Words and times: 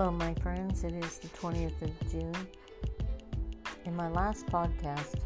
Hello, 0.00 0.12
my 0.12 0.32
friends. 0.36 0.82
It 0.82 0.94
is 0.94 1.18
the 1.18 1.28
20th 1.28 1.82
of 1.82 2.10
June. 2.10 2.34
In 3.84 3.94
my 3.94 4.08
last 4.08 4.46
podcast, 4.46 5.16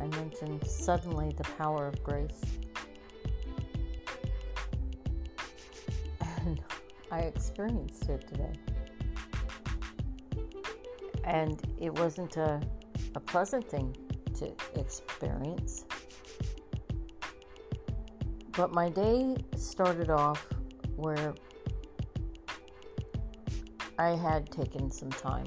I 0.00 0.06
mentioned 0.06 0.66
suddenly 0.66 1.34
the 1.36 1.44
power 1.58 1.88
of 1.88 2.02
grace. 2.02 2.40
And 6.38 6.62
I 7.12 7.18
experienced 7.18 8.08
it 8.08 8.26
today. 8.26 8.54
And 11.24 11.60
it 11.78 11.92
wasn't 11.98 12.38
a, 12.38 12.62
a 13.14 13.20
pleasant 13.20 13.68
thing 13.68 13.94
to 14.38 14.50
experience. 14.80 15.84
But 18.52 18.72
my 18.72 18.88
day 18.88 19.36
started 19.58 20.08
off 20.08 20.46
where 20.96 21.34
I 23.98 24.10
had 24.16 24.50
taken 24.50 24.90
some 24.90 25.10
time 25.10 25.46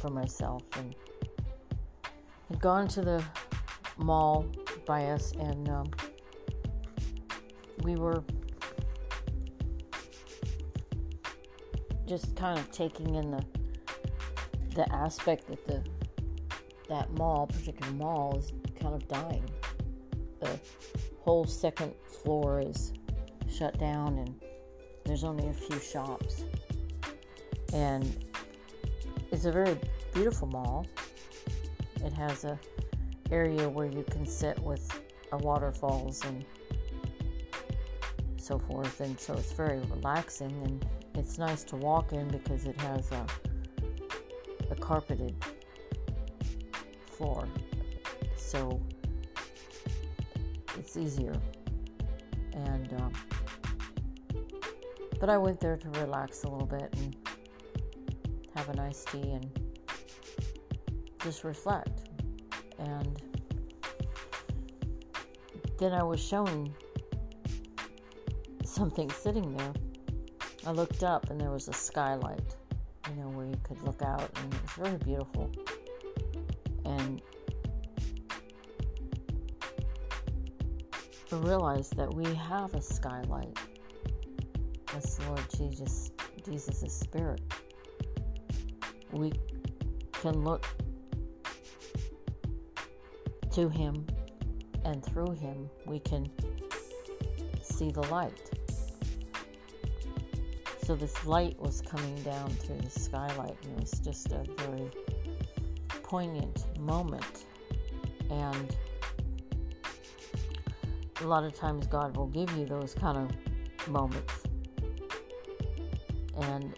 for 0.00 0.10
myself 0.10 0.62
and 0.76 0.94
had 2.48 2.60
gone 2.60 2.86
to 2.88 3.00
the 3.00 3.24
mall 3.96 4.44
by 4.86 5.06
us, 5.06 5.32
and 5.32 5.68
um, 5.68 5.90
we 7.82 7.96
were 7.96 8.22
just 12.06 12.36
kind 12.36 12.58
of 12.58 12.70
taking 12.70 13.14
in 13.14 13.30
the 13.30 13.44
the 14.74 14.90
aspect 14.92 15.46
that 15.48 15.66
the 15.66 15.82
that 16.88 17.10
mall, 17.12 17.46
particular 17.46 17.92
mall, 17.92 18.36
is 18.36 18.52
kind 18.78 18.94
of 18.94 19.08
dying. 19.08 19.44
The 20.40 20.58
whole 21.20 21.46
second 21.46 21.94
floor 22.22 22.60
is 22.60 22.92
shut 23.48 23.78
down, 23.78 24.18
and 24.18 24.42
there's 25.04 25.24
only 25.24 25.48
a 25.48 25.52
few 25.54 25.78
shops 25.78 26.44
and 27.72 28.24
it's 29.30 29.44
a 29.44 29.52
very 29.52 29.78
beautiful 30.12 30.48
mall. 30.48 30.86
It 32.04 32.12
has 32.12 32.44
a 32.44 32.58
area 33.30 33.68
where 33.68 33.86
you 33.86 34.04
can 34.10 34.26
sit 34.26 34.58
with 34.60 35.00
waterfalls 35.32 36.22
and 36.26 36.44
so 38.36 38.58
forth, 38.58 39.00
and 39.00 39.18
so 39.18 39.34
it's 39.34 39.52
very 39.52 39.78
relaxing 39.80 40.52
and 40.64 40.84
it's 41.14 41.38
nice 41.38 41.64
to 41.64 41.76
walk 41.76 42.12
in 42.12 42.28
because 42.28 42.66
it 42.66 42.78
has 42.80 43.10
a, 43.12 43.26
a 44.70 44.74
carpeted 44.74 45.34
floor, 47.06 47.48
so 48.36 48.80
it's 50.78 50.96
easier. 50.96 51.34
And 52.52 52.92
um, 52.94 53.12
but 55.20 55.30
I 55.30 55.38
went 55.38 55.60
there 55.60 55.76
to 55.76 55.88
relax 56.00 56.44
a 56.44 56.48
little 56.48 56.66
bit 56.66 56.94
and 56.96 57.16
have 58.54 58.68
a 58.68 58.74
nice 58.74 59.04
tea 59.04 59.32
and 59.32 59.50
just 61.22 61.44
reflect. 61.44 62.08
And 62.78 63.20
then 65.78 65.92
I 65.92 66.02
was 66.02 66.20
shown 66.20 66.74
something 68.64 69.10
sitting 69.10 69.56
there. 69.56 69.72
I 70.66 70.70
looked 70.72 71.02
up 71.02 71.30
and 71.30 71.40
there 71.40 71.50
was 71.50 71.68
a 71.68 71.72
skylight, 71.72 72.56
you 73.08 73.16
know, 73.22 73.28
where 73.28 73.46
you 73.46 73.56
could 73.62 73.82
look 73.82 74.02
out, 74.02 74.30
and 74.36 74.54
it 74.54 74.60
was 74.62 74.88
very 74.88 74.98
beautiful. 74.98 75.50
And 76.84 77.22
I 81.32 81.36
realized 81.36 81.96
that 81.96 82.12
we 82.12 82.32
have 82.34 82.74
a 82.74 82.82
skylight. 82.82 83.58
That's 84.92 85.18
Lord 85.26 85.44
Jesus, 85.56 86.10
Jesus' 86.44 86.92
Spirit 86.92 87.40
we 89.12 89.32
can 90.12 90.42
look 90.42 90.66
to 93.52 93.68
Him, 93.68 94.06
and 94.84 95.04
through 95.04 95.32
Him, 95.32 95.68
we 95.86 95.98
can 96.00 96.30
see 97.60 97.90
the 97.90 98.02
light. 98.02 98.50
So, 100.84 100.96
this 100.96 101.24
light 101.26 101.58
was 101.60 101.80
coming 101.80 102.16
down 102.22 102.50
through 102.50 102.78
the 102.78 102.90
skylight, 102.90 103.56
and 103.64 103.78
it 103.78 103.80
was 103.80 104.00
just 104.00 104.32
a 104.32 104.44
very 104.58 104.90
poignant 106.02 106.66
moment. 106.78 107.44
And 108.30 108.76
a 111.20 111.26
lot 111.26 111.44
of 111.44 111.54
times, 111.54 111.86
God 111.86 112.16
will 112.16 112.26
give 112.26 112.50
you 112.56 112.66
those 112.66 112.94
kind 112.94 113.18
of 113.18 113.88
moments. 113.88 114.34
And 116.36 116.74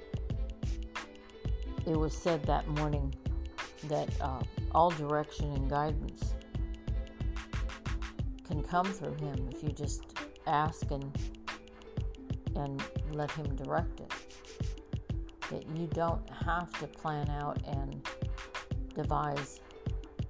it 1.86 1.96
was 1.96 2.16
said 2.16 2.42
that 2.44 2.66
morning 2.68 3.14
that 3.88 4.08
uh, 4.20 4.42
all 4.72 4.90
direction 4.90 5.52
and 5.52 5.68
guidance 5.68 6.34
can 8.46 8.62
come 8.62 8.86
through 8.86 9.14
him 9.14 9.48
if 9.52 9.62
you 9.62 9.70
just 9.70 10.02
ask 10.46 10.90
and 10.90 11.18
and 12.56 12.82
let 13.10 13.30
him 13.32 13.54
direct 13.56 14.00
it. 14.00 14.12
That 15.50 15.64
you 15.76 15.86
don't 15.88 16.28
have 16.30 16.72
to 16.80 16.86
plan 16.86 17.28
out 17.30 17.60
and 17.66 18.06
devise 18.94 19.60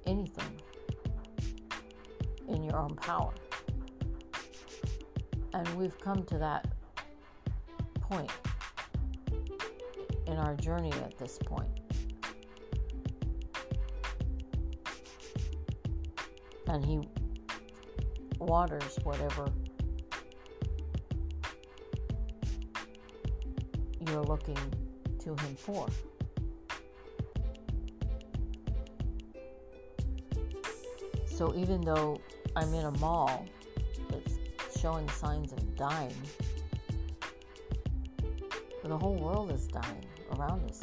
anything 0.05 0.61
in 2.47 2.63
your 2.63 2.77
own 2.77 2.95
power. 2.95 3.33
And 5.53 5.67
we've 5.75 5.97
come 5.99 6.23
to 6.25 6.37
that 6.39 6.67
point 8.01 8.31
in 10.27 10.37
our 10.37 10.55
journey 10.55 10.91
at 10.91 11.17
this 11.17 11.37
point. 11.45 11.69
And 16.67 16.83
He 16.83 17.01
waters 18.39 18.99
whatever 19.03 19.51
you're 24.07 24.23
looking 24.23 24.57
to 25.19 25.29
Him 25.29 25.55
for. 25.55 25.87
So 31.25 31.53
even 31.55 31.81
though 31.81 32.21
I'm 32.55 32.73
in 32.73 32.85
a 32.85 32.91
mall 32.99 33.45
that's 34.09 34.39
showing 34.79 35.09
signs 35.09 35.51
of 35.51 35.75
dying, 35.75 36.15
the 38.83 38.97
whole 38.97 39.15
world 39.15 39.51
is 39.51 39.67
dying 39.67 40.05
around 40.33 40.69
us. 40.69 40.81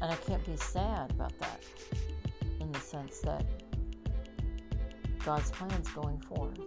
And 0.00 0.12
I 0.12 0.16
can't 0.16 0.44
be 0.46 0.56
sad 0.56 1.10
about 1.10 1.36
that 1.40 1.60
in 2.60 2.70
the 2.70 2.78
sense 2.78 3.18
that 3.20 3.44
God's 5.24 5.50
plan's 5.50 5.88
going 5.90 6.18
forward. 6.20 6.58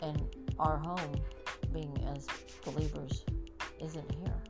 And 0.00 0.20
our 0.58 0.78
home, 0.78 1.14
being 1.72 1.96
as 2.16 2.26
believers, 2.64 3.24
isn't 3.80 4.10
here. 4.14 4.42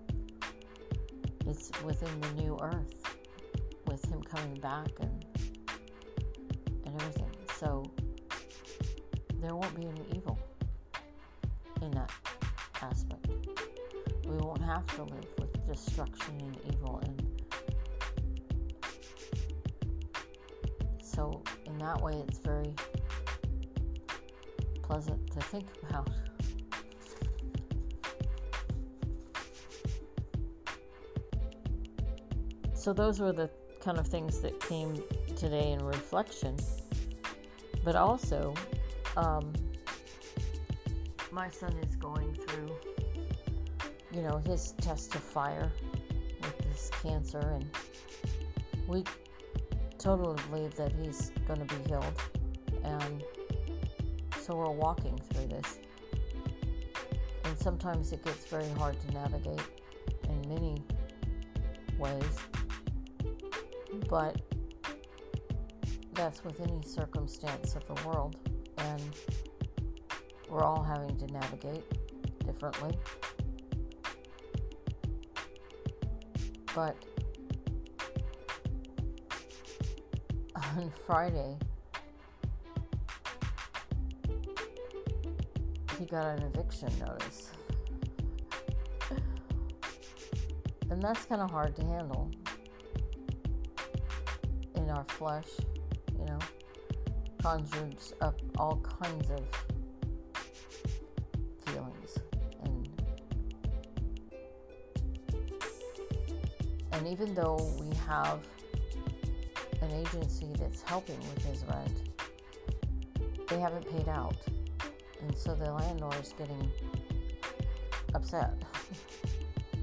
It's 1.47 1.71
within 1.83 2.21
the 2.21 2.43
new 2.43 2.57
earth 2.63 3.02
with 4.03 4.13
him 4.13 4.23
coming 4.23 4.55
back 4.61 4.89
and 5.01 5.25
and 6.87 7.01
everything. 7.01 7.31
So 7.59 7.85
there 9.41 9.55
won't 9.55 9.75
be 9.75 9.87
any 9.87 10.05
evil 10.17 10.39
in 11.81 11.91
that 11.93 12.11
aspect. 12.81 13.27
We 14.27 14.37
won't 14.37 14.63
have 14.63 14.87
to 14.97 15.05
live 15.05 15.27
with 15.39 15.67
destruction 15.67 16.35
and 16.41 16.57
evil 16.73 17.01
and 17.05 17.23
so 21.03 21.43
in 21.67 21.79
that 21.79 22.01
way 22.01 22.15
it's 22.27 22.39
very 22.39 22.75
pleasant 24.83 25.31
to 25.33 25.41
think 25.41 25.67
about. 25.89 26.09
So 32.75 32.93
those 32.93 33.21
were 33.21 33.33
the 33.33 33.49
kind 33.83 33.99
of 33.99 34.07
things 34.07 34.41
that 34.41 34.61
came 34.61 35.03
today 35.37 35.73
in 35.73 35.85
reflection. 35.85 36.57
But 37.85 37.97
also, 37.97 38.55
um, 39.17 39.53
my 41.33 41.49
son 41.49 41.77
is 41.79 41.97
going 41.97 42.35
through, 42.35 42.77
you 44.13 44.23
know, 44.23 44.41
his 44.47 44.73
test 44.81 45.15
of 45.17 45.21
fire 45.21 45.73
with 46.43 46.59
this 46.59 46.91
cancer, 47.03 47.41
and 47.41 47.69
we 48.87 49.03
totally 49.99 50.41
believe 50.51 50.77
that 50.77 50.93
he's 50.93 51.33
going 51.49 51.67
to 51.67 51.75
be 51.75 51.89
healed. 51.89 52.23
And 52.85 53.25
so 54.41 54.55
we're 54.55 54.71
walking 54.71 55.19
through 55.31 55.49
this. 55.49 55.81
And 57.45 57.59
sometimes 57.59 58.13
it 58.13 58.25
gets 58.25 58.45
very 58.47 58.69
hard 58.71 59.01
to 59.01 59.13
navigate 59.13 59.61
in 60.29 60.49
many 60.49 60.83
ways 61.99 62.39
But 64.13 64.37
that's 66.13 66.45
with 66.45 66.61
any 66.61 66.83
circumstance 66.83 67.75
of 67.75 67.87
the 67.87 67.95
world, 68.07 68.37
and 68.77 69.01
we're 70.51 70.63
all 70.63 70.83
having 70.83 71.17
to 71.17 71.27
navigate 71.29 71.83
differently. 72.45 72.95
But 76.75 76.95
on 80.57 80.93
Friday, 81.07 81.57
he 85.99 86.05
got 86.05 86.39
an 86.39 86.43
eviction 86.43 86.93
notice. 86.99 87.51
And 90.91 91.01
that's 91.01 91.25
kind 91.25 91.41
of 91.41 91.51
hard 91.51 91.75
to 91.77 91.87
handle 91.87 92.31
our 94.93 95.05
flesh, 95.05 95.49
you 96.19 96.25
know, 96.27 96.39
conjures 97.43 98.15
up 98.21 98.39
all 98.59 98.77
kinds 99.01 99.31
of 99.31 99.41
feelings. 101.67 102.19
And 102.65 102.89
and 106.93 107.09
even 107.09 107.35
though 107.35 107.59
we 107.81 107.95
have 108.07 108.41
an 109.81 109.91
agency 109.93 110.53
that's 110.59 110.83
helping 110.83 111.19
with 111.19 111.45
his 111.45 111.65
rent, 111.65 112.13
they 113.49 113.59
haven't 113.59 113.89
paid 113.91 114.09
out. 114.09 114.37
And 115.21 115.37
so 115.37 115.55
the 115.55 115.73
landlord 115.73 116.17
is 116.21 116.35
getting 116.37 116.71
upset. 118.15 118.55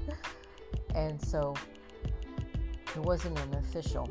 and 0.94 1.20
so 1.20 1.54
it 2.94 3.02
wasn't 3.02 3.38
an 3.38 3.54
official 3.54 4.08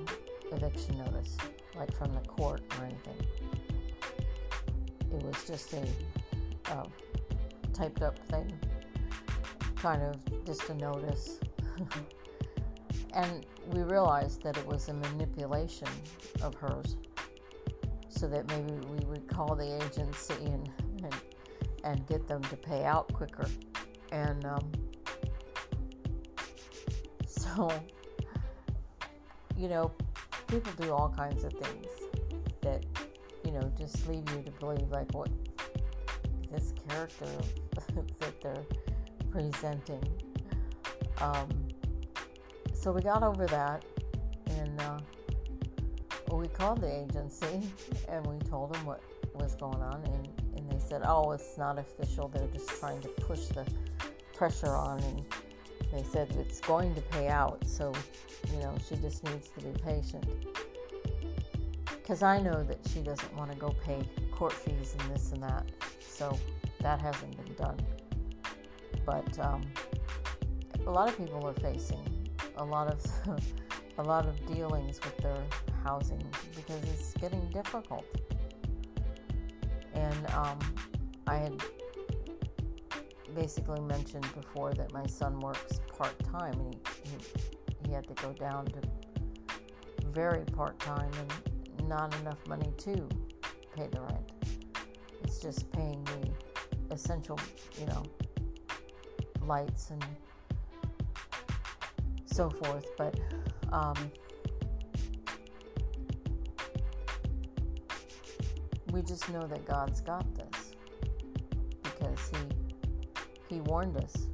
eviction 0.52 0.98
notice, 0.98 1.38
like 1.76 1.96
from 1.98 2.14
the 2.14 2.22
court 2.22 2.62
or 2.78 2.86
anything. 2.86 3.28
It 5.12 5.24
was 5.24 5.44
just 5.46 5.74
a 5.74 5.86
uh, 6.72 6.86
typed 7.74 8.02
up 8.02 8.20
thing, 8.28 8.52
kind 9.76 10.02
of 10.02 10.46
just 10.46 10.70
a 10.70 10.74
notice. 10.76 11.40
and 13.14 13.46
we 13.68 13.82
realized 13.82 14.44
that 14.44 14.58
it 14.58 14.66
was 14.66 14.90
a 14.90 14.94
manipulation 14.94 15.88
of 16.42 16.56
hers 16.56 16.98
so 18.10 18.28
that 18.28 18.48
maybe 18.50 18.74
we 18.88 19.06
would 19.06 19.28
call 19.28 19.56
the 19.56 19.84
agency 19.84 20.34
and 20.46 20.70
and, 21.04 21.16
and 21.84 22.08
get 22.08 22.28
them 22.28 22.42
to 22.44 22.58
pay 22.58 22.84
out 22.84 23.12
quicker 23.14 23.48
and 24.12 24.46
um, 24.46 24.72
so 27.28 27.72
you 29.56 29.70
know 29.70 29.92
people 30.50 30.72
do 30.78 30.92
all 30.92 31.14
kinds 31.16 31.44
of 31.44 31.54
things 31.54 31.88
that 32.62 32.86
you 33.46 33.52
know 33.52 33.72
just 33.78 34.08
leave 34.08 34.28
you 34.32 34.42
to 34.44 34.52
believe 34.60 34.90
like 34.90 35.12
what 35.14 35.30
this 36.52 36.74
character 36.88 37.26
that 38.20 38.42
they're 38.42 38.66
presenting 39.32 40.04
um, 41.22 41.50
so 42.74 42.94
we 42.94 43.02
got 43.02 43.24
over 43.24 43.46
that, 43.48 43.84
and 44.48 44.82
uh, 44.82 45.00
we 46.32 46.48
called 46.48 46.80
the 46.82 47.04
agency 47.04 47.70
and 48.10 48.26
we 48.26 48.38
told 48.48 48.74
them 48.74 48.86
what 48.86 49.02
was 49.34 49.56
going 49.56 49.82
on, 49.82 50.02
and, 50.06 50.28
and 50.56 50.72
they 50.72 50.80
said, 50.80 51.02
"Oh, 51.06 51.32
it's 51.32 51.58
not 51.58 51.78
official. 51.78 52.30
They're 52.30 52.48
just 52.48 52.70
trying 52.80 53.02
to 53.02 53.10
push 53.10 53.48
the 53.48 53.66
pressure 54.34 54.76
on." 54.76 55.04
And 55.04 55.26
they 55.92 56.04
said 56.04 56.36
it's 56.38 56.60
going 56.60 56.94
to 56.96 57.02
pay 57.02 57.28
out, 57.28 57.66
so 57.66 57.94
you 58.52 58.60
know 58.60 58.76
she 58.88 58.96
just 58.96 59.24
needs 59.24 59.50
to 59.50 59.62
be 59.62 59.72
patient. 59.80 60.26
Because 61.86 62.24
I 62.24 62.40
know 62.40 62.64
that 62.64 62.80
she 62.94 63.02
doesn't 63.02 63.36
want 63.36 63.52
to 63.52 63.58
go 63.58 63.70
pay 63.84 64.02
court 64.32 64.54
fees 64.54 64.96
and 65.00 65.16
this 65.16 65.32
and 65.32 65.44
that, 65.44 65.66
so 66.00 66.38
that 66.82 67.02
hasn't 67.02 67.36
been 67.44 67.56
done. 67.56 67.78
But 69.06 69.40
um, 69.40 69.62
a 70.86 70.92
lot 70.92 71.10
of 71.10 71.18
people 71.18 71.46
are 71.48 71.54
facing 71.54 72.04
a 72.58 72.64
lot 72.64 72.88
of 72.88 73.04
a 73.98 74.04
lot 74.04 74.26
of 74.26 74.46
dealings 74.48 75.00
with 75.04 75.18
their 75.18 75.44
housing 75.84 76.24
because 76.56 76.84
it's 76.84 77.14
getting 77.14 77.48
difficult. 77.50 78.06
And 79.94 80.30
um, 80.32 80.60
I 81.28 81.36
had 81.36 81.62
basically 83.36 83.80
mentioned 83.82 84.28
before 84.34 84.74
that 84.74 84.92
my 84.94 85.06
son 85.06 85.40
works 85.40 85.80
part 85.98 86.18
time 86.32 86.54
and 86.54 86.74
he, 86.74 87.10
he, 87.10 87.88
he 87.88 87.94
had 87.94 88.08
to 88.08 88.14
go 88.16 88.34
down 88.34 88.66
to 88.66 88.82
very 90.08 90.44
part 90.46 90.78
time 90.80 91.12
and 91.20 91.88
not 91.88 92.14
enough 92.22 92.46
money 92.48 92.72
to 92.78 93.08
pay 93.76 93.88
the 93.88 94.02
rent. 94.02 94.32
It's 95.24 95.40
just 95.40 95.72
paying 95.72 96.04
the 96.06 96.94
essential, 96.94 97.40
you 97.80 97.86
know, 97.88 98.04
lights 99.46 99.92
and 99.92 100.06
so 102.26 102.50
forth. 102.50 102.86
But 102.98 103.20
um, 103.72 104.12
we 108.92 109.02
just 109.02 109.30
know 109.30 109.46
that 109.48 109.66
God's 109.66 110.02
got 110.02 110.26
this 110.36 110.49
He 113.50 113.62
warned 113.62 113.98
us 113.98 114.28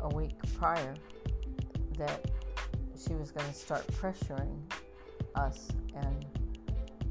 a 0.00 0.08
week 0.08 0.32
prior 0.58 0.94
that 1.98 2.30
she 2.96 3.14
was 3.14 3.30
going 3.30 3.46
to 3.48 3.54
start 3.54 3.86
pressuring 3.88 4.58
us 5.34 5.68
and 5.96 6.24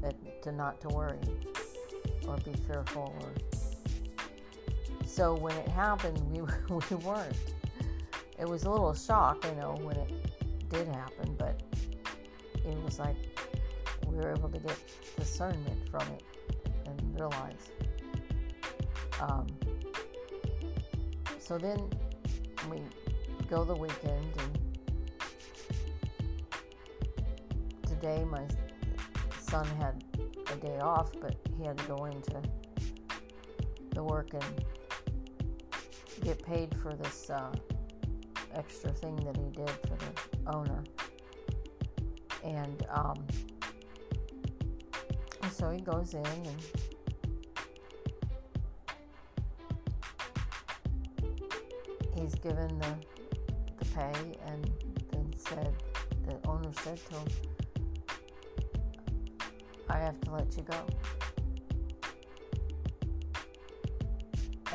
that 0.00 0.42
to 0.42 0.52
not 0.52 0.80
to 0.80 0.88
worry 0.88 1.18
or 2.26 2.36
be 2.38 2.52
fearful 2.66 3.14
or 3.20 3.32
so 5.06 5.34
when 5.34 5.54
it 5.56 5.68
happened 5.68 6.20
we, 6.32 6.40
we 6.90 6.96
weren't 6.96 7.36
it 8.38 8.46
was 8.46 8.64
a 8.64 8.70
little 8.70 8.92
shock, 8.94 9.44
you 9.44 9.54
know, 9.60 9.76
when 9.82 9.96
it 9.96 10.12
did 10.68 10.88
happen, 10.88 11.34
but 11.38 11.62
it 12.54 12.82
was 12.84 12.98
like 12.98 13.16
we 14.06 14.16
were 14.16 14.32
able 14.32 14.50
to 14.50 14.58
get 14.58 14.76
discernment 15.16 15.88
from 15.90 16.02
it 16.02 16.22
and 16.86 17.18
realize. 17.18 17.70
Um, 19.20 19.46
so 21.46 21.58
then 21.58 21.78
we 22.70 22.80
go 23.48 23.64
the 23.64 23.74
weekend, 23.74 24.32
and 24.38 24.58
today 27.86 28.24
my 28.24 28.46
son 29.40 29.66
had 29.78 30.02
a 30.52 30.56
day 30.56 30.78
off, 30.78 31.12
but 31.20 31.36
he 31.56 31.64
had 31.64 31.78
to 31.78 31.84
go 31.84 32.06
into 32.06 32.42
the 33.90 34.02
work 34.02 34.34
and 34.34 34.64
get 36.24 36.42
paid 36.42 36.74
for 36.82 36.94
this. 36.94 37.30
Uh, 37.30 37.52
extra 38.56 38.90
thing 38.90 39.16
that 39.16 39.36
he 39.36 39.50
did 39.50 39.70
for 39.70 39.96
the 39.96 40.54
owner. 40.54 40.82
And 42.44 42.86
um, 42.90 43.26
so 45.50 45.70
he 45.70 45.80
goes 45.80 46.14
in 46.14 46.24
and 46.26 46.56
he's 52.26 52.34
given 52.36 52.76
the 52.80 52.94
the 53.78 53.84
pay 53.94 54.36
and 54.46 54.68
then 55.12 55.32
said 55.36 55.72
the 56.26 56.48
owner 56.48 56.72
said 56.82 56.98
to 57.06 57.14
him 57.14 57.28
I 59.88 59.98
have 59.98 60.20
to 60.22 60.32
let 60.32 60.56
you 60.56 60.64
go. 60.64 60.84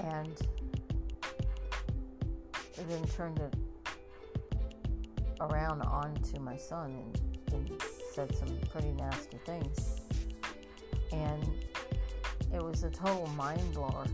And 0.01 0.47
then 2.87 3.03
turned 3.13 3.39
it 3.39 3.53
around 5.41 5.81
onto 5.81 6.39
my 6.39 6.55
son 6.55 6.95
and, 7.51 7.53
and 7.53 7.81
said 8.13 8.33
some 8.33 8.57
pretty 8.71 8.93
nasty 8.93 9.37
things. 9.45 9.99
And 11.11 11.49
it 12.53 12.63
was 12.63 12.83
a 12.83 12.89
total 12.89 13.27
mind 13.35 13.73
blower 13.73 14.05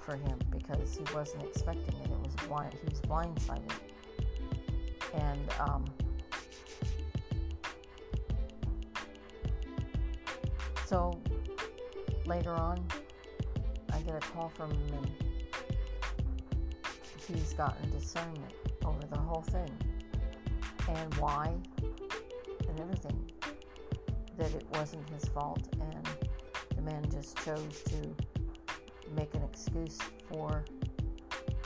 for 0.00 0.16
him 0.16 0.38
because 0.50 0.96
he 0.96 1.14
wasn't 1.14 1.42
expecting 1.44 1.94
it. 2.00 2.10
It 2.10 2.18
was 2.18 2.34
blind. 2.48 2.74
He 2.74 2.88
was 2.88 3.00
blindsided. 3.00 3.72
And 5.14 5.40
um, 5.58 5.84
so 10.86 11.20
later 12.26 12.52
on, 12.52 12.86
I 13.92 14.00
get 14.00 14.14
a 14.16 14.26
call 14.28 14.48
from 14.48 14.70
him, 14.70 14.94
and 14.94 15.10
he's 17.28 17.52
gotten 17.54 17.90
discernment 17.90 18.52
over 18.84 19.06
the 19.10 19.18
whole 19.18 19.42
thing 19.42 19.70
and 20.88 21.14
why 21.14 21.54
and 22.68 22.80
everything. 22.80 23.30
That 24.38 24.54
it 24.54 24.66
wasn't 24.72 25.08
his 25.10 25.28
fault 25.28 25.68
and 25.72 26.08
the 26.74 26.82
man 26.82 27.04
just 27.10 27.36
chose 27.44 27.82
to 27.86 28.29
make 29.14 29.34
an 29.34 29.42
excuse 29.42 29.98
for 30.30 30.64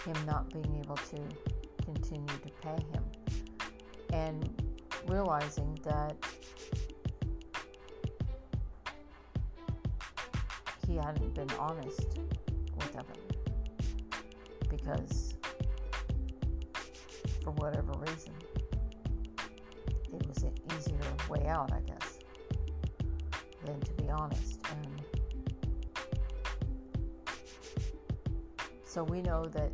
him 0.05 0.15
not 0.27 0.51
being 0.53 0.83
able 0.85 0.97
to 0.97 1.19
continue 1.85 2.27
to 2.27 2.51
pay 2.63 2.77
him. 2.93 3.05
And 4.13 4.63
realizing 5.07 5.79
that 5.85 6.17
he 10.87 10.97
hadn't 10.97 11.35
been 11.35 11.51
honest 11.59 12.19
with 12.77 12.97
Evan 12.97 13.17
because, 14.69 15.35
for 17.43 17.51
whatever 17.53 17.93
reason, 17.99 18.33
it 20.13 20.27
was 20.27 20.43
an 20.45 20.55
easier 20.77 20.99
way 21.29 21.47
out, 21.47 21.73
I 21.73 21.81
guess, 21.81 22.19
than 23.65 23.81
to 23.81 23.93
be 23.95 24.09
honest. 24.09 24.61
And 24.71 25.03
so 28.95 29.03
we 29.03 29.21
know 29.23 29.45
that 29.47 29.73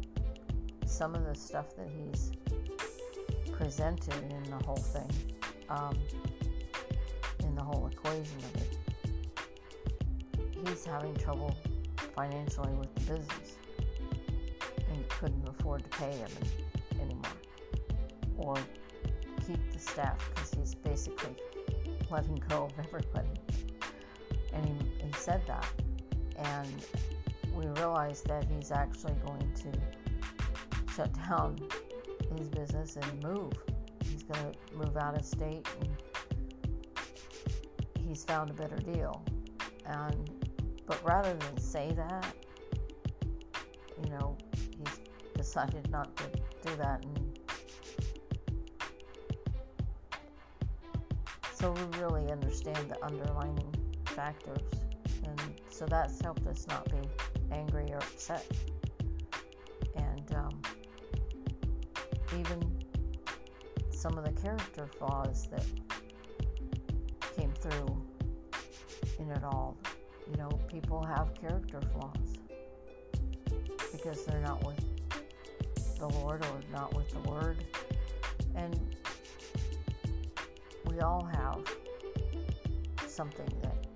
some 0.86 1.14
of 1.14 1.26
the 1.26 1.34
stuff 1.34 1.76
that 1.76 1.90
he's 1.90 2.32
presented 3.52 4.14
in 4.14 4.42
the 4.44 4.64
whole 4.64 4.76
thing, 4.76 5.10
um, 5.68 5.94
in 7.40 7.54
the 7.54 7.60
whole 7.62 7.86
equation 7.92 8.38
of 8.38 8.62
it, 8.62 8.78
he's 10.66 10.86
having 10.86 11.14
trouble 11.16 11.54
financially 12.14 12.72
with 12.72 12.94
the 12.94 13.00
business 13.00 13.58
and 14.90 15.06
couldn't 15.10 15.46
afford 15.46 15.82
to 15.82 15.90
pay 15.98 16.12
him 16.12 16.30
anymore 16.98 17.36
or 18.38 18.56
keep 19.46 19.70
the 19.70 19.78
staff 19.78 20.16
because 20.34 20.54
he's 20.54 20.74
basically 20.74 21.36
letting 22.10 22.42
go 22.48 22.64
of 22.64 22.86
everybody. 22.86 23.28
And 24.54 24.64
he, 24.64 25.04
he 25.04 25.12
said 25.12 25.42
that. 25.46 25.66
And 26.38 26.86
we 27.54 27.66
realize 27.80 28.22
that 28.22 28.44
he's 28.44 28.70
actually 28.70 29.14
going 29.26 29.52
to 29.54 30.92
shut 30.94 31.12
down 31.28 31.56
his 32.36 32.48
business 32.48 32.96
and 32.96 33.22
move. 33.22 33.52
He's 34.04 34.22
going 34.22 34.52
to 34.52 34.76
move 34.76 34.96
out 34.96 35.16
of 35.16 35.24
state 35.24 35.66
and 35.80 35.88
he's 38.06 38.24
found 38.24 38.50
a 38.50 38.54
better 38.54 38.76
deal. 38.76 39.24
And 39.86 40.30
but 40.86 41.02
rather 41.04 41.34
than 41.34 41.58
say 41.58 41.92
that, 41.92 42.34
you 44.02 44.10
know, 44.10 44.36
he's 44.52 45.00
decided 45.34 45.90
not 45.90 46.16
to 46.16 46.24
do 46.64 46.76
that 46.76 47.04
and 47.04 47.38
so 51.54 51.72
we 51.72 51.98
really 51.98 52.30
understand 52.30 52.90
the 52.90 53.04
underlining 53.04 53.74
factors 54.06 54.62
and 55.24 55.40
so 55.70 55.86
that's 55.86 56.20
helped 56.20 56.46
us 56.46 56.66
not 56.68 56.84
be 56.90 56.98
angry 57.52 57.86
or 57.92 57.98
upset. 57.98 58.46
And 59.96 60.34
um, 60.34 60.62
even 62.38 62.60
some 63.90 64.16
of 64.16 64.24
the 64.24 64.32
character 64.40 64.86
flaws 64.98 65.48
that 65.50 65.64
came 67.36 67.52
through 67.52 68.02
in 69.18 69.30
it 69.30 69.44
all 69.44 69.76
you 70.30 70.36
know 70.38 70.48
people 70.68 71.04
have 71.04 71.34
character 71.34 71.80
flaws 71.92 72.38
because 73.92 74.24
they're 74.24 74.40
not 74.40 74.64
with 74.64 74.80
the 76.00 76.08
lord 76.08 76.42
or 76.46 76.60
not 76.72 76.94
with 76.94 77.08
the 77.10 77.30
word. 77.30 77.62
And 78.54 78.96
we 80.86 80.98
all 81.00 81.24
have 81.24 81.60
something 83.06 83.48
that 83.62 83.86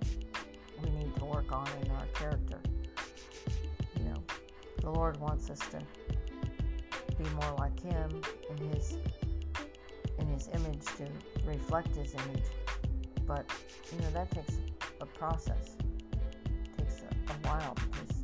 we 0.83 0.91
need 0.91 1.15
to 1.15 1.25
work 1.25 1.51
on 1.51 1.67
in 1.83 1.91
our 1.91 2.05
character 2.13 2.59
the 4.85 4.91
lord 4.91 5.17
wants 5.17 5.49
us 5.49 5.57
to 5.57 5.79
be 7.17 7.27
more 7.41 7.55
like 7.57 7.77
him 7.79 8.21
in 8.51 8.69
his 8.69 8.97
in 10.19 10.27
his 10.27 10.47
image 10.53 10.85
to 10.97 11.07
reflect 11.43 11.95
his 11.95 12.13
image. 12.13 12.43
But 13.25 13.49
you 13.91 13.99
know 14.01 14.11
that 14.11 14.29
takes 14.29 14.59
a 15.01 15.05
process. 15.07 15.75
It 16.53 16.77
takes 16.77 17.01
a, 17.01 17.31
a 17.31 17.49
while 17.49 17.75
because 17.75 18.15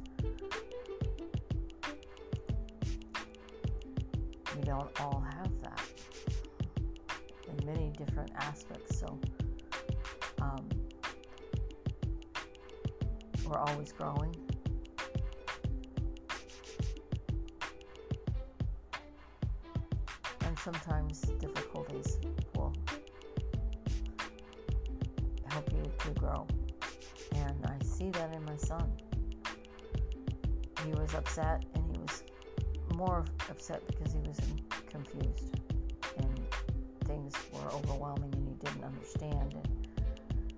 we 4.55 4.61
don't 4.61 5.01
all 5.01 5.25
have 5.35 5.61
that 5.63 5.81
in 7.49 7.65
many 7.65 7.91
different 7.97 8.31
aspects. 8.35 8.99
So 8.99 9.19
um, 10.39 10.69
we're 13.47 13.57
always 13.57 13.91
growing 13.91 14.35
sometimes 20.63 21.21
difficulties 21.39 22.19
will 22.55 22.73
help 25.49 25.71
you 25.73 25.83
to 25.99 26.09
grow. 26.19 26.47
And 27.35 27.65
I 27.65 27.83
see 27.83 28.09
that 28.11 28.33
in 28.35 28.45
my 28.45 28.55
son. 28.57 28.91
He 30.85 30.91
was 30.91 31.13
upset, 31.13 31.65
and 31.75 31.83
he 31.91 32.01
was 32.01 32.23
more 32.95 33.25
upset 33.49 33.81
because 33.87 34.13
he 34.13 34.19
was 34.19 34.39
confused 34.89 35.55
and 36.17 36.39
things 37.05 37.33
were 37.53 37.71
overwhelming 37.71 38.33
and 38.33 38.47
he 38.47 38.53
didn't 38.55 38.83
understand. 38.83 39.53
And, 39.53 39.87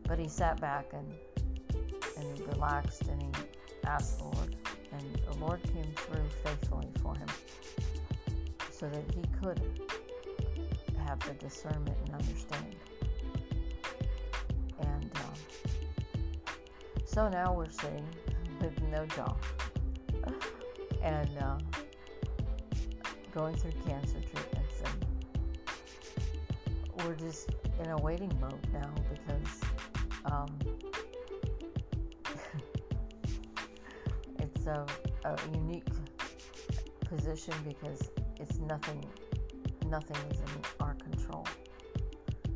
but 0.08 0.18
he 0.20 0.28
sat 0.28 0.60
back 0.60 0.86
and 0.94 1.08
and 2.18 2.38
he 2.38 2.44
relaxed 2.46 3.04
and 3.08 3.22
he 3.22 3.30
asked 3.86 4.20
the 4.20 4.26
Lord, 4.26 4.56
and 4.92 5.20
the 5.32 5.38
Lord 5.40 5.62
came 5.64 5.92
through 5.96 6.28
faithfully 6.44 6.90
for 7.02 7.16
him 7.16 7.28
so 8.74 8.90
that 8.90 9.06
he 9.14 9.22
could 9.40 9.62
have 11.06 11.20
the 11.20 11.34
discernment 11.36 11.96
and 12.06 12.16
understand. 12.16 12.76
And 14.80 15.12
um, 15.16 15.34
so 17.06 17.30
now 17.30 17.54
we're 17.54 17.70
sitting 17.70 18.08
with 18.60 18.74
no 18.92 19.06
job 19.06 19.38
and 21.04 21.30
uh, 21.38 21.60
going 23.32 23.56
through 23.56 23.74
cancer 23.86 24.20
treatments, 24.20 24.82
and 24.86 25.06
we're 27.06 27.16
just 27.16 27.52
in 27.80 27.92
a 27.92 27.98
waiting 27.98 28.36
mode 28.42 28.68
now 28.74 28.92
because. 29.10 29.62
Um, 30.26 30.58
it's 34.40 34.66
a, 34.68 34.86
a 35.26 35.38
unique 35.52 35.84
position 37.02 37.54
because 37.68 38.10
nothing 38.68 39.04
nothing 39.90 40.18
is 40.32 40.40
in 40.40 40.48
our 40.80 40.96
control. 40.96 41.46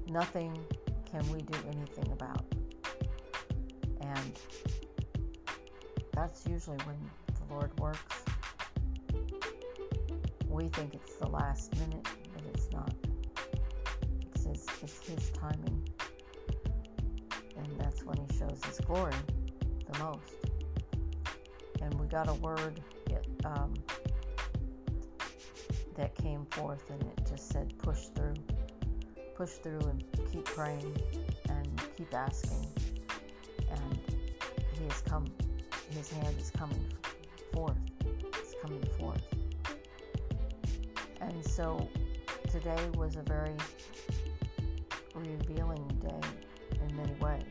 Nothing 0.10 0.58
can 1.06 1.28
we 1.30 1.40
do 1.42 1.58
anything 1.68 2.12
about. 2.12 2.46
And 4.02 4.40
that's 6.14 6.48
usually 6.48 6.78
when 6.86 6.98
the 7.28 7.54
lord 7.54 7.78
works. 7.80 8.24
We 10.48 10.68
think 10.70 10.96
it's 10.96 11.16
the 11.16 11.28
last 11.28 11.76
minute 11.78 12.08
but 12.34 12.44
it's 12.54 12.72
not. 12.72 12.94
It's 14.34 14.46
his, 14.46 14.66
it's 14.82 15.08
his 15.08 15.30
timing. 15.32 15.88
And 17.58 17.68
that's 17.80 18.04
when 18.04 18.18
he 18.18 18.38
shows 18.38 18.60
his 18.66 18.80
glory 18.80 19.14
the 19.92 20.00
most. 20.00 20.34
And 21.82 21.94
we 22.00 22.08
got 22.08 22.28
a 22.30 22.34
word 22.36 22.82
um, 23.46 23.74
that 25.98 26.16
came 26.16 26.46
forth 26.46 26.90
and 26.90 27.02
it 27.02 27.28
just 27.28 27.50
said 27.50 27.78
push 27.80 28.06
through. 28.16 28.36
Push 29.36 29.52
through 29.64 29.82
and 29.82 30.04
keep 30.32 30.46
praying 30.46 30.96
and 31.50 31.82
keep 31.96 32.14
asking. 32.14 32.68
And 33.70 34.00
he 34.78 34.84
has 34.86 35.02
come 35.02 35.26
his 35.92 36.10
hand 36.10 36.36
is 36.38 36.52
coming 36.52 36.86
forth 37.54 37.78
it's 38.34 38.56
coming 38.62 38.84
forth. 39.00 39.22
And 41.22 41.46
so 41.46 41.90
today 42.50 42.90
was 42.96 43.16
a 43.16 43.22
very 43.24 43.56
revealing 45.16 45.88
day 46.02 46.28
in 46.88 46.96
many 46.96 47.14
ways. 47.20 47.44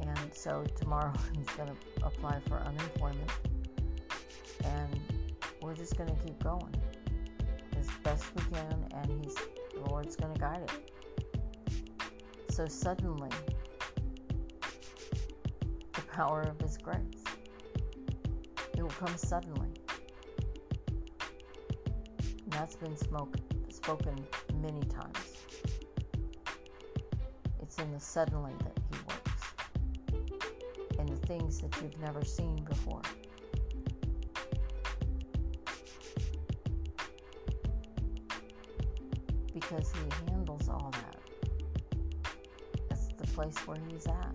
And 0.00 0.32
so 0.32 0.64
tomorrow 0.76 1.12
he's 1.36 1.48
going 1.56 1.70
to 1.70 2.06
apply 2.06 2.38
for 2.48 2.58
unemployment. 2.58 3.30
And 4.64 5.00
just 5.76 5.96
going 5.96 6.08
to 6.08 6.24
keep 6.24 6.42
going 6.42 6.74
as 7.78 7.86
best 8.02 8.24
we 8.34 8.42
can 8.54 8.86
and 8.94 9.24
he's 9.24 9.34
the 9.34 9.90
lord's 9.90 10.16
going 10.16 10.32
to 10.32 10.40
guide 10.40 10.62
it. 10.62 10.92
So 12.50 12.66
suddenly 12.66 13.30
the 15.92 16.00
power 16.12 16.40
of 16.42 16.58
his 16.60 16.78
grace 16.78 17.24
it 18.76 18.82
will 18.82 18.88
come 18.90 19.16
suddenly. 19.16 19.68
And 22.20 22.52
that's 22.52 22.76
been 22.76 22.96
smoke, 22.96 23.36
spoken 23.68 24.16
many 24.62 24.80
times. 24.84 25.44
It's 27.60 27.78
in 27.78 27.92
the 27.92 28.00
suddenly 28.00 28.52
that 28.60 28.78
he 28.90 28.96
works 29.08 30.98
and 30.98 31.08
the 31.08 31.26
things 31.26 31.60
that 31.60 31.74
you've 31.82 31.98
never 32.00 32.24
seen 32.24 32.56
before 32.64 33.02
because 39.68 39.92
he 39.92 40.30
handles 40.30 40.68
all 40.68 40.92
that. 40.92 41.16
That's 42.88 43.08
the 43.08 43.26
place 43.28 43.56
where 43.66 43.78
he's 43.88 44.06
at. 44.06 44.34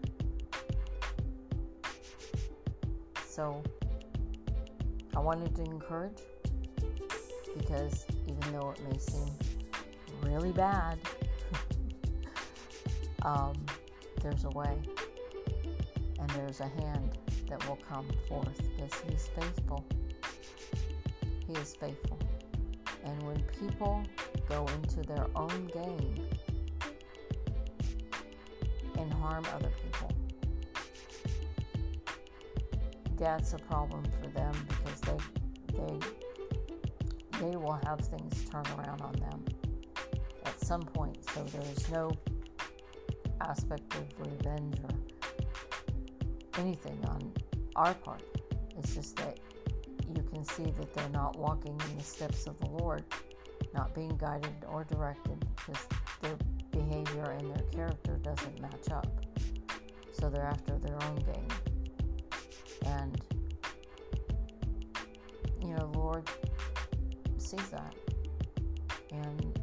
So 3.26 3.64
I 5.16 5.20
wanted 5.20 5.56
to 5.56 5.64
encourage 5.64 6.20
because 7.58 8.06
even 8.28 8.54
though 8.54 8.72
it 8.72 8.82
may 8.90 8.98
seem 8.98 9.30
really 10.22 10.52
bad, 10.52 10.98
um, 13.24 13.54
there's 14.22 14.44
a 14.44 14.50
way 14.50 14.82
and 16.20 16.30
there's 16.32 16.60
a 16.60 16.68
hand 16.68 17.18
that 17.50 17.68
will 17.68 17.80
come 17.90 18.08
forth 18.28 18.58
because 18.76 19.02
He's 19.08 19.28
faithful. 19.36 19.86
He 21.48 21.54
is 21.54 21.76
faithful. 21.76 22.20
And 23.04 23.22
when 23.24 23.42
people 23.60 24.04
go 24.52 24.68
into 24.76 25.02
their 25.02 25.28
own 25.36 25.70
gain 25.74 26.28
and 28.98 29.14
harm 29.14 29.46
other 29.56 29.72
people, 29.84 30.12
that's 33.18 33.54
a 33.54 33.58
problem 33.58 34.04
for 34.20 34.28
them 34.30 34.54
because 34.68 35.00
they 35.02 35.18
they 35.78 36.00
they 37.40 37.56
will 37.56 37.80
have 37.86 38.02
things 38.02 38.44
turn 38.50 38.66
around 38.78 39.02
on 39.02 39.14
them 39.14 39.46
at 40.46 40.60
some 40.60 40.82
point. 40.82 41.18
So 41.34 41.44
there's 41.44 41.90
no 41.90 42.12
aspect 43.40 43.96
of 43.96 44.04
revenge 44.20 44.78
or 44.84 44.96
anything 46.60 47.00
on 47.08 47.32
our 47.76 47.94
part. 47.94 48.24
It's 48.78 48.94
just 48.96 49.16
that 49.18 49.40
you 50.16 50.24
can 50.24 50.44
see 50.44 50.64
that 50.64 50.94
they're 50.94 51.10
not 51.10 51.38
walking 51.38 51.80
in 51.90 51.98
the 51.98 52.04
steps 52.04 52.46
of 52.48 52.60
the 52.60 52.68
Lord, 52.68 53.04
not 53.74 53.94
being 53.94 54.16
guided 54.18 54.66
or 54.68 54.84
directed 54.84 55.46
because 55.56 55.88
their 56.22 56.38
behavior 56.72 57.36
and 57.38 57.56
their 57.56 57.64
character 57.72 58.18
doesn't 58.18 58.62
match 58.62 58.90
up. 58.92 59.08
So 60.12 60.30
they're 60.30 60.46
after 60.46 60.78
their 60.78 61.02
own 61.04 61.16
gain. 61.18 61.48
And, 62.86 63.22
you 65.62 65.74
know, 65.76 65.92
Lord 65.96 66.30
sees 67.38 67.70
that. 67.70 67.96
And 69.12 69.60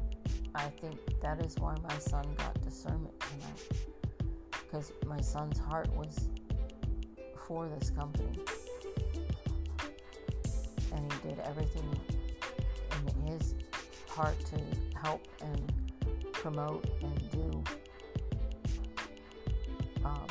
I 0.55 0.65
think 0.81 0.99
that 1.21 1.41
is 1.45 1.57
why 1.59 1.75
my 1.83 1.99
son 1.99 2.25
got 2.37 2.61
discernment 2.63 3.15
tonight. 3.21 3.89
Because 4.51 4.93
my 5.07 5.21
son's 5.21 5.59
heart 5.59 5.89
was 5.95 6.29
for 7.47 7.69
this 7.69 7.91
company. 7.91 8.39
And 10.93 11.13
he 11.13 11.29
did 11.29 11.41
everything 11.41 11.89
heart 14.19 14.45
to 14.45 14.59
help 15.01 15.29
and 15.43 15.73
promote 16.33 16.85
and 17.03 17.31
do 17.31 17.63
um, 20.05 20.27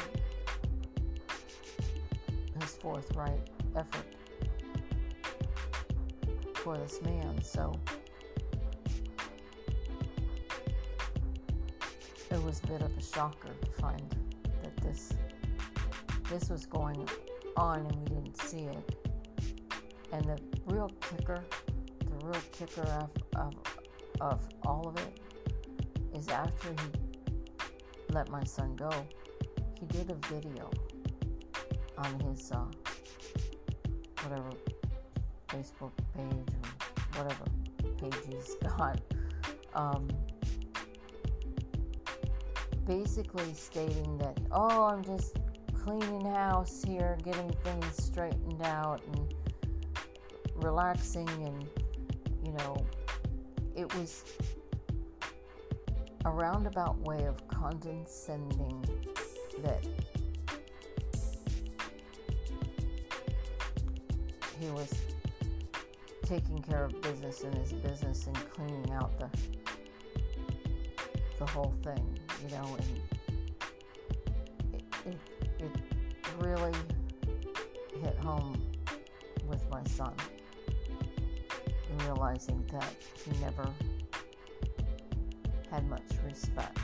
his 2.59 2.71
forthright 2.75 3.39
effort 3.77 4.05
for 6.55 6.77
this 6.77 7.01
man. 7.01 7.41
So 7.41 7.73
it 12.29 12.43
was 12.43 12.59
a 12.65 12.67
bit 12.67 12.81
of 12.81 12.91
a 12.97 13.01
shocker 13.01 13.53
to 13.61 13.71
find 13.81 14.15
that 14.63 14.75
this 14.83 15.13
this 16.29 16.49
was 16.49 16.65
going 16.65 17.07
on 17.55 17.85
and 17.85 17.95
we 17.95 18.15
didn't 18.15 18.35
see 18.35 18.63
it. 18.63 18.97
And 20.11 20.25
the 20.25 20.37
real 20.65 20.91
kicker, 21.09 21.41
the 22.01 22.25
real 22.25 22.41
kicker 22.51 22.81
of, 22.81 23.09
of, 23.37 23.76
of 24.21 24.47
all 24.65 24.87
of 24.87 24.97
it 24.97 25.19
is 26.17 26.27
after 26.29 26.69
he 26.69 28.13
let 28.13 28.29
my 28.29 28.43
son 28.43 28.75
go, 28.75 28.89
he 29.79 29.85
did 29.87 30.09
a 30.09 30.15
video 30.33 30.69
on 31.97 32.19
his 32.21 32.51
uh, 32.51 32.65
whatever 34.23 34.49
Facebook 35.47 35.91
page 36.15 36.55
or 37.15 37.23
whatever 37.23 37.45
page 37.99 38.13
he's 38.29 38.55
got. 38.77 38.99
Um, 39.73 40.07
basically 42.85 43.53
stating 43.53 44.17
that, 44.17 44.39
oh, 44.51 44.85
I'm 44.85 45.03
just 45.03 45.37
cleaning 45.73 46.25
house 46.25 46.83
here, 46.85 47.17
getting 47.23 47.51
things 47.63 48.03
straightened 48.03 48.61
out 48.63 49.01
and 49.13 49.33
relaxing 50.55 51.29
and 51.29 51.65
you 52.43 52.51
know 52.53 52.86
it 53.77 53.93
was 53.95 54.25
a 56.25 56.29
roundabout 56.29 56.97
way 57.01 57.25
of 57.25 57.47
condescending 57.47 58.83
that 59.63 59.85
he 64.59 64.69
was 64.71 64.91
taking 66.23 66.57
care 66.57 66.85
of 66.85 67.01
business 67.03 67.41
in 67.41 67.53
his 67.53 67.71
business 67.71 68.25
and 68.25 68.35
cleaning 68.49 68.91
out 68.91 69.17
the 69.19 69.29
the 71.37 71.45
whole 71.45 71.75
thing, 71.83 72.17
you 72.43 72.49
know, 72.49 72.75
and 72.79 73.01
it, 74.73 74.83
it, 75.05 75.17
it 75.59 75.71
really 76.39 76.73
hit 78.01 78.17
home 78.17 78.59
with 79.47 79.63
my 79.69 79.83
son 79.83 80.15
realizing 82.07 82.63
that 82.71 82.95
he 83.25 83.31
never 83.41 83.69
had 85.69 85.85
much 85.89 86.03
respect 86.23 86.79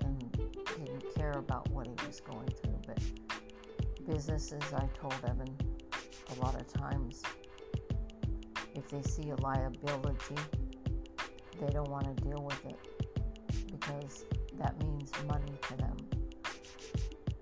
and 0.00 0.32
didn't 0.78 1.14
care 1.14 1.32
about 1.32 1.68
what 1.70 1.86
he 1.86 1.94
was 2.06 2.20
going 2.20 2.48
through. 2.48 2.80
But 2.86 3.00
businesses, 4.08 4.62
I 4.74 4.86
told 5.00 5.14
Evan 5.28 5.56
a 6.36 6.40
lot 6.44 6.60
of 6.60 6.66
times, 6.66 7.22
if 8.74 8.88
they 8.90 9.02
see 9.02 9.30
a 9.30 9.36
liability, 9.36 10.36
they 11.60 11.72
don't 11.72 11.88
want 11.90 12.04
to 12.16 12.24
deal 12.24 12.42
with 12.42 12.66
it 12.66 12.78
because 13.70 14.24
that 14.58 14.78
means 14.82 15.12
money 15.28 15.52
to 15.68 15.76
them. 15.76 15.96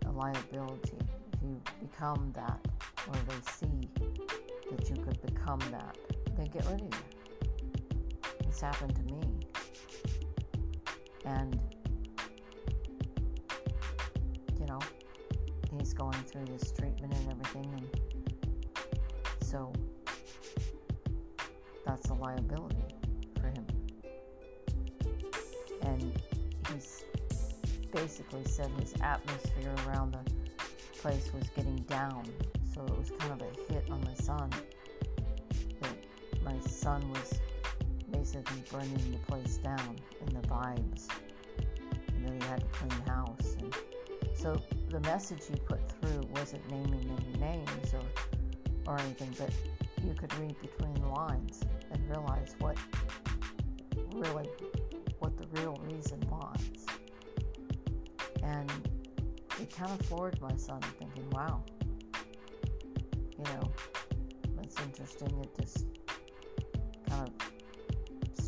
A 0.07 0.13
liability. 0.13 0.99
If 1.33 1.43
you 1.43 1.61
become 1.81 2.33
that, 2.35 2.61
or 3.09 3.15
they 3.15 3.51
see 3.51 3.89
that 4.71 4.89
you 4.89 4.97
could 5.03 5.21
become 5.23 5.61
that, 5.71 5.97
they 6.37 6.47
get 6.47 6.65
rid 6.67 6.81
of 6.81 6.87
you. 6.87 7.14
This 8.55 8.61
happened 8.61 8.95
to 8.95 9.03
me. 9.13 9.21
And, 11.25 11.61
you 14.61 14.67
know, 14.67 14.79
he's 15.77 15.93
going 15.93 16.13
through 16.13 16.45
this 16.45 16.71
treatment 16.71 17.13
and 17.15 17.33
everything. 17.33 17.75
And 17.77 17.89
so 19.43 19.73
that's 21.85 22.09
a 22.11 22.15
liability 22.15 22.85
for 23.41 23.49
him. 23.49 23.67
And 25.83 26.13
he's 26.73 27.05
basically 27.93 28.45
said 28.45 28.71
his 28.79 28.95
atmosphere 29.03 29.75
around 29.89 30.13
the 30.13 30.31
place 31.01 31.33
was 31.35 31.49
getting 31.57 31.79
down. 31.89 32.23
So 32.73 32.85
it 32.85 32.97
was 32.97 33.11
kind 33.19 33.33
of 33.33 33.43
a 33.43 33.73
hit 33.73 33.91
on 33.91 34.01
my 34.05 34.15
son. 34.15 34.49
That 35.81 35.97
my 36.45 36.57
son 36.61 37.11
was 37.11 37.41
basically 38.25 38.63
burning 38.73 39.13
the 39.13 39.19
place 39.27 39.59
down 39.59 39.97
in 40.27 40.35
the 40.35 40.49
vibes. 40.49 41.09
And 42.09 42.27
then 42.27 42.41
he 42.41 42.47
had 42.49 42.61
to 42.61 42.67
clean 42.73 43.03
house. 43.07 43.57
And 43.61 43.75
so 44.33 44.63
the 44.89 45.01
message 45.01 45.43
he 45.47 45.57
put 45.57 45.81
through 46.01 46.23
wasn't 46.35 46.67
naming 46.71 47.19
any 47.19 47.39
names 47.39 47.93
or, 47.93 48.91
or 48.91 48.99
anything, 48.99 49.35
but 49.39 49.51
you 50.03 50.15
could 50.15 50.35
read 50.39 50.57
between 50.63 50.95
the 50.95 51.09
lines 51.09 51.61
and 51.93 52.09
realize 52.09 52.57
what 52.61 52.79
really 54.15 54.49
what 55.19 55.37
the 55.37 55.61
real 55.61 55.79
reason 55.91 56.19
was. 56.31 56.87
And 58.43 58.71
it 59.61 59.71
kind 59.77 59.91
of 59.91 60.07
floored 60.07 60.41
my 60.41 60.57
son 60.57 60.81
thinking, 60.99 61.29
wow, 61.31 61.63
you 63.37 63.45
know, 63.45 63.71
that's 64.57 64.81
interesting. 64.81 65.39
It 65.43 65.63
just 65.63 65.87
kind 67.07 67.29
of 67.29 67.54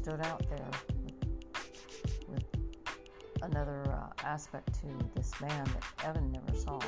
stood 0.07 0.21
out 0.21 0.49
there 0.49 0.71
with, 2.29 2.45
another 3.42 3.83
uh, 3.90 4.07
aspect 4.25 4.73
to 4.73 4.87
this 5.16 5.33
man 5.40 5.64
that 5.64 6.07
Evan 6.07 6.31
never 6.31 6.57
saw. 6.57 6.79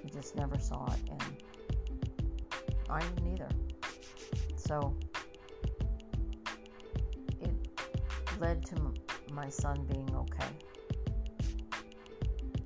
He 0.00 0.08
just 0.08 0.36
never 0.36 0.56
saw 0.60 0.86
it, 0.92 1.00
and 1.10 1.22
I 2.88 3.00
didn't 3.00 3.32
either. 3.32 3.48
So 4.54 4.96
it 7.40 7.50
led 8.38 8.64
to 8.66 8.76
m- 8.76 8.94
my 9.32 9.48
son 9.48 9.84
being 9.90 10.14
okay. 10.14 10.52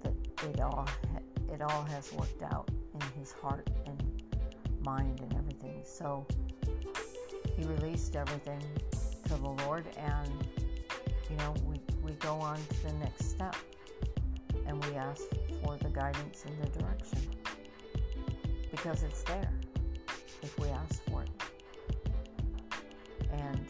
That 0.03 0.13
it 0.45 0.61
all 0.61 0.87
ha- 0.87 1.55
it 1.55 1.63
all 1.63 1.85
has 1.85 2.13
worked 2.13 2.43
out 2.43 2.69
in 2.93 3.01
his 3.19 3.33
heart 3.33 3.71
and 3.87 4.23
mind 4.85 5.21
and 5.21 5.33
everything. 5.39 5.81
So 5.85 6.27
he 7.57 7.65
released 7.65 8.15
everything 8.15 8.61
to 9.29 9.35
the 9.35 9.49
Lord, 9.67 9.85
and 9.97 10.47
you 11.29 11.37
know 11.37 11.55
we 11.65 11.81
we 12.03 12.13
go 12.13 12.35
on 12.35 12.57
to 12.57 12.87
the 12.87 12.93
next 12.95 13.31
step, 13.31 13.57
and 14.67 14.85
we 14.85 14.95
ask 14.95 15.23
for 15.63 15.77
the 15.77 15.89
guidance 15.89 16.45
and 16.47 16.63
the 16.63 16.79
direction 16.79 17.19
because 18.71 19.03
it's 19.03 19.23
there 19.23 19.51
if 20.43 20.59
we 20.59 20.69
ask 20.69 21.03
for 21.11 21.23
it. 21.23 21.31
And 23.33 23.67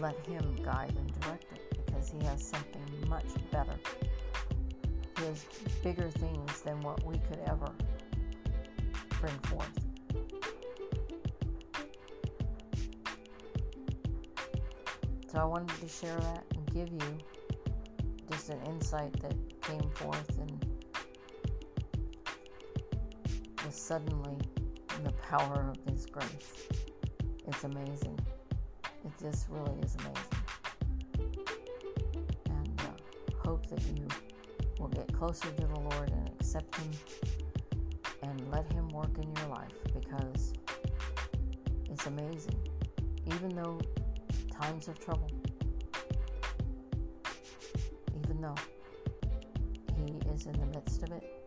let 0.00 0.16
Him 0.26 0.56
guide 0.62 0.94
and 0.96 1.20
direct 1.20 1.46
it 1.52 1.84
because 1.84 2.10
He 2.10 2.24
has 2.26 2.46
something 2.46 3.08
much 3.08 3.26
better. 3.50 3.74
He 5.18 5.24
has 5.24 5.44
bigger 5.82 6.08
things 6.08 6.60
than 6.60 6.80
what 6.82 7.04
we 7.04 7.16
could 7.28 7.40
ever 7.46 7.72
bring 9.20 9.38
forth. 9.44 9.91
So 15.32 15.38
I 15.38 15.44
wanted 15.44 15.80
to 15.80 15.88
share 15.88 16.14
that 16.14 16.44
and 16.54 16.74
give 16.74 16.92
you 16.92 17.18
just 18.30 18.50
an 18.50 18.60
insight 18.66 19.18
that 19.22 19.34
came 19.62 19.88
forth 19.94 20.38
and 20.38 20.66
was 23.64 23.74
suddenly 23.74 24.36
in 24.98 25.04
the 25.04 25.12
power 25.30 25.72
of 25.72 25.90
His 25.90 26.04
grace. 26.04 26.68
It's 27.48 27.64
amazing. 27.64 28.18
It 28.84 29.12
just 29.18 29.48
really 29.48 29.80
is 29.80 29.96
amazing. 30.00 31.32
And 32.50 32.80
uh, 32.82 33.38
hope 33.42 33.64
that 33.70 33.80
you 33.84 34.06
will 34.78 34.88
get 34.88 35.10
closer 35.14 35.48
to 35.48 35.66
the 35.66 35.80
Lord 35.80 36.10
and 36.10 36.28
accept 36.28 36.76
Him 36.76 36.90
and 38.22 38.50
let 38.50 38.70
Him 38.70 38.86
work 38.90 39.16
in 39.16 39.34
your 39.36 39.46
life 39.46 39.72
because 39.98 40.52
it's 41.90 42.04
amazing. 42.04 42.68
Even 43.28 43.56
though 43.56 43.80
times 44.52 44.88
of 44.88 44.98
trouble, 44.98 45.30
even 48.24 48.40
though 48.40 48.54
He 49.96 50.30
is 50.30 50.46
in 50.46 50.52
the 50.52 50.66
midst 50.66 51.02
of 51.02 51.12
it. 51.12 51.41